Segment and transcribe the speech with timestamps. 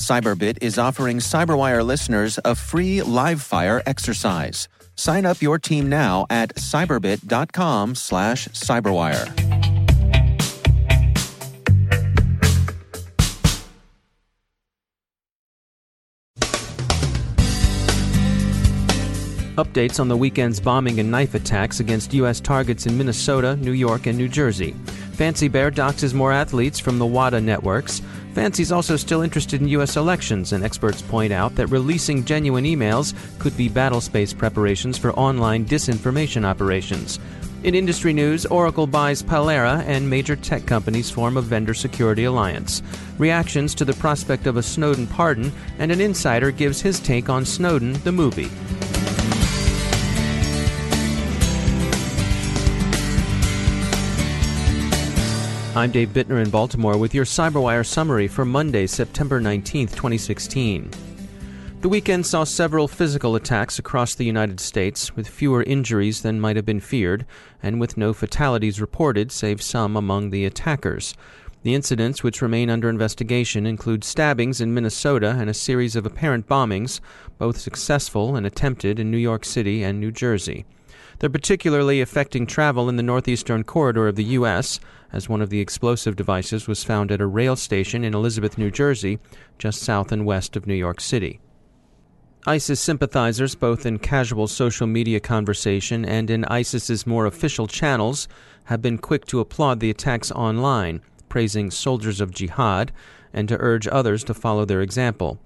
[0.00, 4.66] Cyberbit is offering Cyberwire listeners a free live fire exercise.
[4.96, 9.60] Sign up your team now at cyberbit.com slash cyberwire.
[19.56, 22.40] Updates on the weekend's bombing and knife attacks against U.S.
[22.40, 24.74] targets in Minnesota, New York, and New Jersey.
[25.20, 28.00] Fancy Bear doxes more athletes from the WADA networks.
[28.32, 29.98] Fancy's also still interested in U.S.
[29.98, 35.66] elections, and experts point out that releasing genuine emails could be battlespace preparations for online
[35.66, 37.18] disinformation operations.
[37.64, 42.82] In industry news, Oracle buys Palerra and major tech companies form a vendor security alliance.
[43.18, 47.44] Reactions to the prospect of a Snowden pardon, and an insider gives his take on
[47.44, 48.48] Snowden, the movie.
[55.76, 60.90] I'm Dave Bittner in Baltimore with your CyberWire summary for Monday, September 19, 2016.
[61.80, 66.56] The weekend saw several physical attacks across the United States, with fewer injuries than might
[66.56, 67.24] have been feared,
[67.62, 71.14] and with no fatalities reported, save some among the attackers.
[71.62, 76.48] The incidents, which remain under investigation, include stabbings in Minnesota and a series of apparent
[76.48, 76.98] bombings,
[77.38, 80.64] both successful and attempted in New York City and New Jersey.
[81.20, 84.80] They're particularly affecting travel in the northeastern corridor of the U.S.,
[85.12, 88.70] as one of the explosive devices was found at a rail station in Elizabeth, New
[88.70, 89.18] Jersey,
[89.58, 91.40] just south and west of New York City.
[92.46, 98.26] ISIS sympathizers, both in casual social media conversation and in ISIS's more official channels,
[98.64, 102.92] have been quick to applaud the attacks online, praising soldiers of jihad,
[103.34, 105.38] and to urge others to follow their example.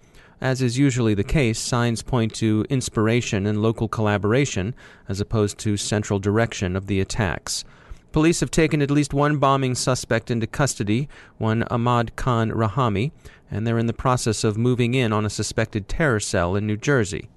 [0.45, 4.75] As is usually the case, signs point to inspiration and local collaboration
[5.09, 7.65] as opposed to central direction of the attacks.
[8.13, 13.13] Police have taken at least one bombing suspect into custody, one Ahmad Khan Rahami,
[13.51, 16.77] and they're in the process of moving in on a suspected terror cell in New
[16.77, 17.31] Jersey.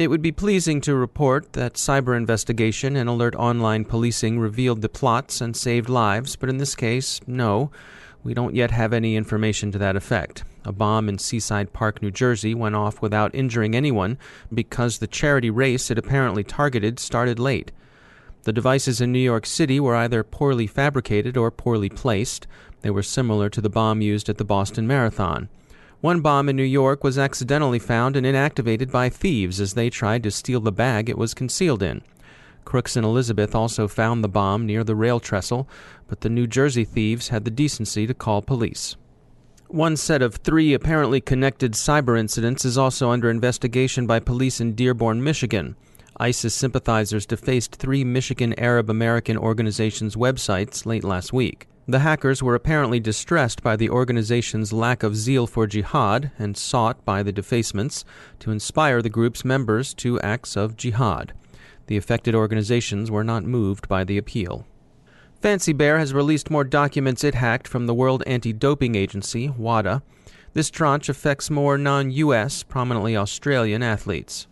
[0.00, 4.88] It would be pleasing to report that cyber investigation and alert online policing revealed the
[4.88, 7.70] plots and saved lives, but in this case, no.
[8.24, 10.42] We don't yet have any information to that effect.
[10.64, 14.18] A bomb in Seaside Park, New Jersey went off without injuring anyone
[14.52, 17.72] because the charity race it apparently targeted started late.
[18.42, 22.46] The devices in New York City were either poorly fabricated or poorly placed.
[22.82, 25.48] They were similar to the bomb used at the Boston Marathon.
[26.00, 30.22] One bomb in New York was accidentally found and inactivated by thieves as they tried
[30.22, 32.00] to steal the bag it was concealed in.
[32.64, 35.68] Crooks and Elizabeth also found the bomb near the rail trestle,
[36.08, 38.96] but the New Jersey thieves had the decency to call police.
[39.72, 44.74] One set of three apparently connected cyber incidents is also under investigation by police in
[44.74, 45.76] Dearborn, Michigan.
[46.16, 51.68] ISIS sympathizers defaced three Michigan Arab American organizations' websites late last week.
[51.86, 57.04] The hackers were apparently distressed by the organization's lack of zeal for jihad and sought,
[57.04, 58.04] by the defacements,
[58.40, 61.32] to inspire the group's members to acts of jihad.
[61.86, 64.66] The affected organizations were not moved by the appeal.
[65.40, 70.02] Fancy Bear has released more documents it hacked from the World Anti Doping Agency, WADA.
[70.52, 74.46] This tranche affects more non U.S., prominently Australian athletes.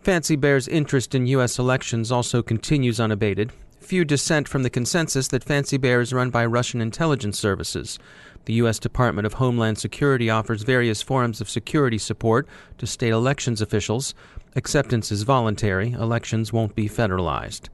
[0.00, 1.58] Fancy Bear's interest in U.S.
[1.58, 3.52] elections also continues unabated.
[3.80, 7.98] Few dissent from the consensus that Fancy Bear is run by Russian intelligence services.
[8.44, 8.78] The U.S.
[8.78, 12.46] Department of Homeland Security offers various forms of security support
[12.78, 14.14] to state elections officials,
[14.56, 17.68] Acceptance is voluntary, elections won't be federalized.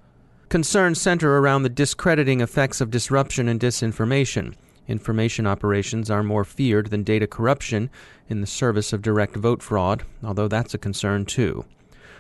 [0.49, 4.55] Concerns center around the discrediting effects of disruption and disinformation.
[4.87, 7.91] Information operations are more feared than data corruption
[8.29, 11.65] in the service of direct vote fraud, although that's a concern too.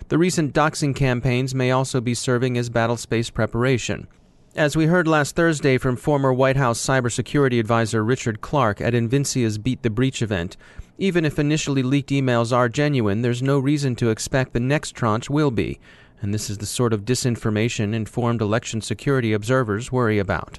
[0.09, 4.09] The recent doxing campaigns may also be serving as battle space preparation.
[4.57, 9.57] As we heard last Thursday from former White House cybersecurity advisor Richard Clarke at Invincea's
[9.57, 10.57] Beat the Breach event,
[10.99, 15.31] even if initially leaked emails are genuine, there's no reason to expect the next tranche
[15.31, 15.79] will be.
[16.21, 20.59] And this is the sort of disinformation informed election security observers worry about.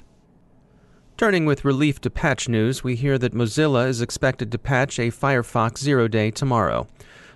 [1.16, 5.10] Turning with relief to patch news, we hear that Mozilla is expected to patch a
[5.10, 6.86] Firefox Zero Day tomorrow.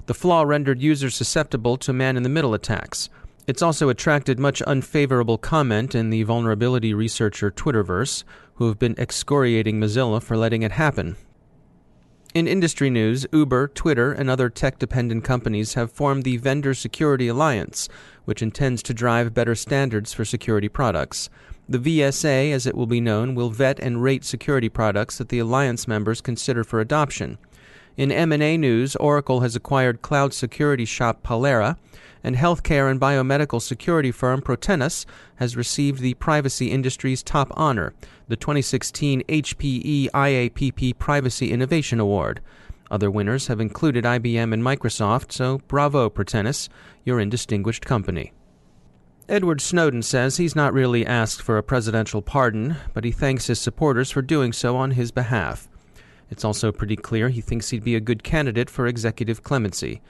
[0.06, 3.08] The flaw rendered users susceptible to man in the middle attacks.
[3.48, 8.22] It's also attracted much unfavorable comment in the vulnerability researcher Twitterverse,
[8.54, 11.16] who have been excoriating Mozilla for letting it happen.
[12.34, 17.28] In industry news, Uber, Twitter, and other tech dependent companies have formed the Vendor Security
[17.28, 17.90] Alliance,
[18.24, 21.28] which intends to drive better standards for security products.
[21.68, 25.40] The VSA, as it will be known, will vet and rate security products that the
[25.40, 27.36] alliance members consider for adoption.
[27.96, 31.76] In M&A news, Oracle has acquired cloud security shop Palerra,
[32.24, 35.04] and healthcare and biomedical security firm Protenus
[35.36, 37.92] has received the privacy industry's top honor,
[38.28, 42.40] the 2016 HPE IAPP Privacy Innovation Award.
[42.90, 46.68] Other winners have included IBM and Microsoft, so bravo Protenus,
[47.04, 48.32] you're in distinguished company.
[49.28, 53.60] Edward Snowden says he's not really asked for a presidential pardon, but he thanks his
[53.60, 55.68] supporters for doing so on his behalf.
[56.32, 60.00] It's also pretty clear he thinks he'd be a good candidate for executive clemency.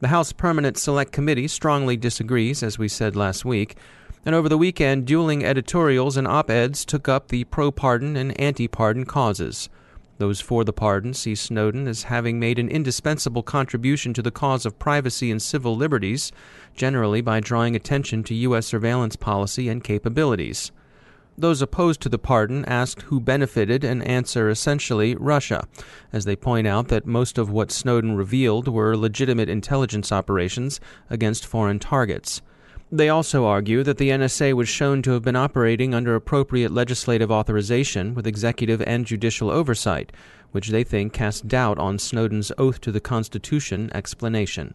[0.00, 3.76] The House Permanent Select Committee strongly disagrees, as we said last week,
[4.24, 8.40] and over the weekend, dueling editorials and op eds took up the pro pardon and
[8.40, 9.68] anti pardon causes.
[10.16, 14.64] Those for the pardon see Snowden as having made an indispensable contribution to the cause
[14.64, 16.32] of privacy and civil liberties,
[16.74, 18.66] generally by drawing attention to U.S.
[18.66, 20.72] surveillance policy and capabilities.
[21.38, 25.68] Those opposed to the pardon asked who benefited and answer essentially Russia,
[26.12, 30.80] as they point out that most of what Snowden revealed were legitimate intelligence operations
[31.10, 32.40] against foreign targets.
[32.90, 37.30] They also argue that the NSA was shown to have been operating under appropriate legislative
[37.30, 40.12] authorization with executive and judicial oversight,
[40.52, 44.74] which they think casts doubt on Snowden's oath to the Constitution explanation.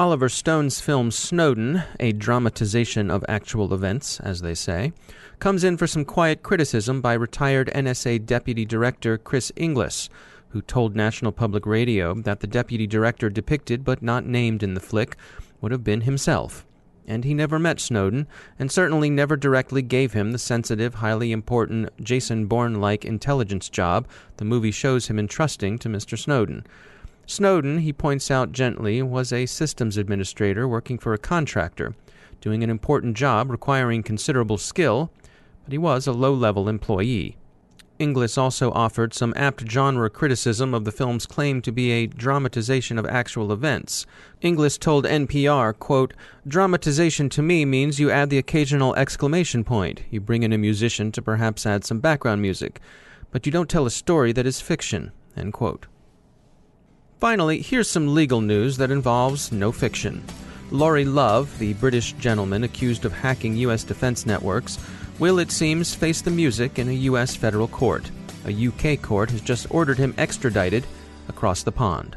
[0.00, 4.94] Oliver Stone's film Snowden, a dramatization of actual events, as they say,
[5.40, 10.08] comes in for some quiet criticism by retired NSA Deputy Director Chris Inglis,
[10.48, 14.80] who told National Public Radio that the deputy director depicted but not named in the
[14.80, 15.18] flick
[15.60, 16.64] would have been himself.
[17.06, 18.26] And he never met Snowden,
[18.58, 24.08] and certainly never directly gave him the sensitive, highly important, Jason Bourne like intelligence job
[24.38, 26.18] the movie shows him entrusting to Mr.
[26.18, 26.64] Snowden.
[27.30, 31.94] Snowden, he points out gently, was a systems administrator working for a contractor,
[32.40, 35.12] doing an important job requiring considerable skill,
[35.62, 37.36] but he was a low level employee.
[38.00, 42.98] Inglis also offered some apt genre criticism of the film's claim to be a dramatization
[42.98, 44.06] of actual events.
[44.40, 46.14] Inglis told NPR, quote,
[46.48, 50.02] Dramatization to me means you add the occasional exclamation point.
[50.10, 52.80] You bring in a musician to perhaps add some background music.
[53.30, 55.12] But you don't tell a story that is fiction.
[55.36, 55.86] End quote.
[57.20, 60.24] Finally, here's some legal news that involves no fiction.
[60.70, 63.84] Laurie Love, the British gentleman accused of hacking U.S.
[63.84, 64.78] defense networks,
[65.18, 67.36] will, it seems, face the music in a U.S.
[67.36, 68.10] federal court.
[68.46, 70.86] A UK court has just ordered him extradited
[71.28, 72.16] across the pond.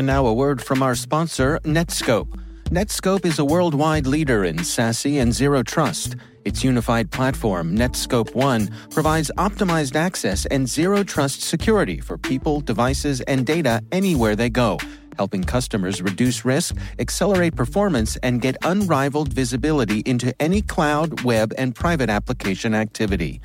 [0.00, 2.34] And now a word from our sponsor, Netskope.
[2.70, 6.16] Netskope is a worldwide leader in SASE and zero trust.
[6.46, 13.20] Its unified platform, Netskope One, provides optimized access and zero trust security for people, devices,
[13.20, 14.78] and data anywhere they go,
[15.18, 21.74] helping customers reduce risk, accelerate performance, and get unrivaled visibility into any cloud, web, and
[21.74, 23.38] private application activity.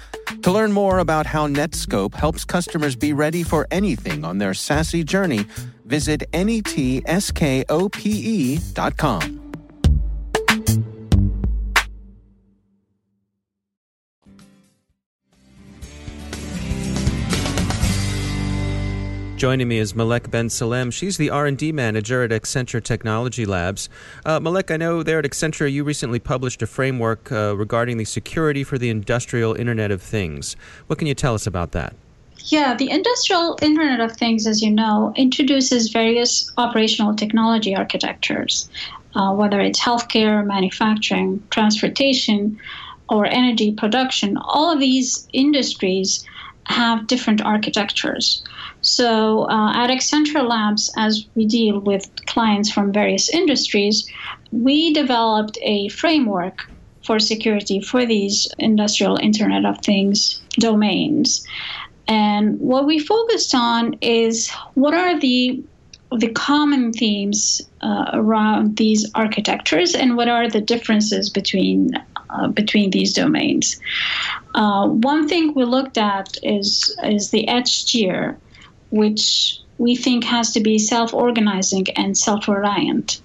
[0.46, 5.04] To learn more about how Netskope helps customers be ready for anything on their SASE
[5.04, 5.48] journey,
[5.86, 7.02] visit netskope.com.
[19.46, 20.90] Joining me is Malek Ben Salem.
[20.90, 23.90] She's the R&D manager at Accenture Technology Labs.
[24.26, 28.06] Uh, Malek, I know there at Accenture you recently published a framework uh, regarding the
[28.06, 30.56] security for the industrial Internet of Things.
[30.88, 31.94] What can you tell us about that?
[32.46, 38.68] Yeah, the industrial Internet of Things, as you know, introduces various operational technology architectures,
[39.14, 42.60] uh, whether it's healthcare, manufacturing, transportation,
[43.10, 44.38] or energy production.
[44.38, 46.26] All of these industries
[46.66, 48.44] have different architectures.
[48.86, 54.08] So uh, at Accenture Labs, as we deal with clients from various industries,
[54.52, 56.70] we developed a framework
[57.04, 61.44] for security for these industrial Internet of Things domains.
[62.08, 65.64] And what we focused on is what are the
[66.12, 71.90] the common themes uh, around these architectures and what are the differences between
[72.30, 73.80] uh, between these domains.
[74.54, 78.38] Uh, one thing we looked at is is the edge tier,
[78.90, 83.22] which we think has to be self-organizing and self-reliant.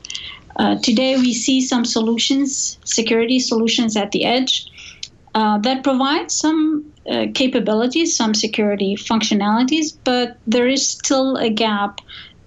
[0.57, 4.67] Uh, today, we see some solutions, security solutions at the edge,
[5.35, 12.01] uh, that provide some uh, capabilities, some security functionalities, but there is still a gap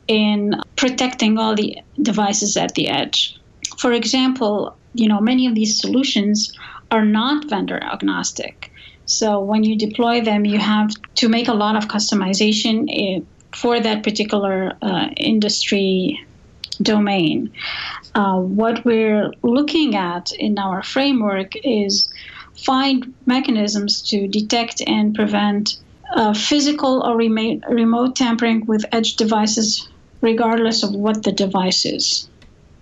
[0.08, 3.38] in protecting all the devices at the edge.
[3.78, 6.52] For example, you know, many of these solutions
[6.92, 8.72] are not vendor agnostic.
[9.06, 13.22] So when you deploy them, you have to make a lot of customization eh,
[13.56, 16.20] for that particular uh, industry
[16.82, 17.52] domain.
[18.16, 22.10] Uh, what we're looking at in our framework is
[22.66, 25.78] find mechanisms to detect and prevent
[26.16, 29.88] uh, physical or remote, remote tampering with edge devices,
[30.22, 32.30] regardless of what the device is.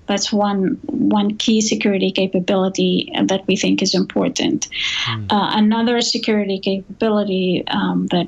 [0.08, 4.68] That's one one key security capability that we think is important.
[5.08, 5.32] Mm.
[5.32, 8.28] Uh, another security capability um, that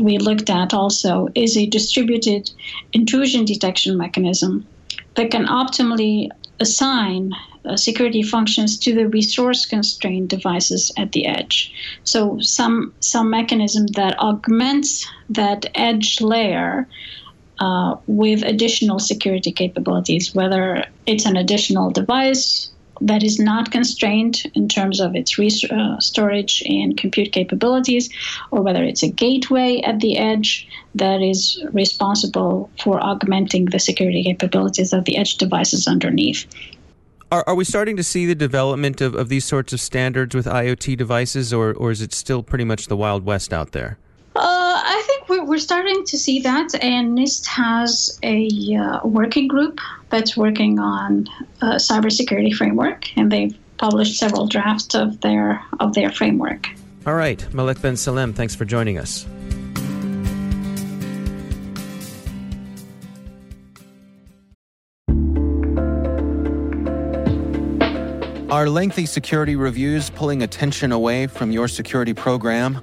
[0.00, 2.50] we looked at also is a distributed
[2.92, 4.66] intrusion detection mechanism
[5.14, 6.28] that can optimally
[6.60, 7.32] assign
[7.64, 11.72] uh, security functions to the resource constrained devices at the edge.
[12.04, 16.88] So some some mechanism that augments that edge layer
[17.62, 24.66] uh, with additional security capabilities, whether it's an additional device that is not constrained in
[24.68, 28.10] terms of its res- uh, storage and compute capabilities,
[28.50, 30.66] or whether it's a gateway at the edge
[30.96, 36.46] that is responsible for augmenting the security capabilities of the edge devices underneath.
[37.30, 40.46] Are, are we starting to see the development of, of these sorts of standards with
[40.46, 43.98] IoT devices, or, or is it still pretty much the Wild West out there?
[44.34, 44.40] Uh,
[44.84, 49.80] I think we're, we're starting to see that, and NIST has a uh, working group
[50.10, 51.26] that's working on
[51.62, 56.68] a cybersecurity framework, and they've published several drafts of their of their framework.
[57.06, 59.26] All right, Malek Ben Salem, thanks for joining us.
[68.50, 72.82] Are lengthy security reviews pulling attention away from your security program?